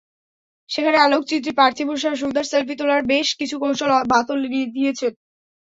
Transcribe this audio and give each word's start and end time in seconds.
সেখানে 0.69 0.97
আলোকচিত্রী 0.97 1.51
পার্থিব 1.59 1.89
শাহ 1.95 2.13
সুন্দর 2.21 2.43
সেলফি 2.51 2.75
তোলার 2.79 3.01
বেশ 3.11 3.27
কিছু 3.39 3.55
কৌশল 3.61 3.91
বাতলে 4.11 4.47
দিয়েছেন। 4.75 5.11